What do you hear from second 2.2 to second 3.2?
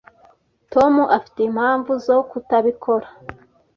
kutabikora.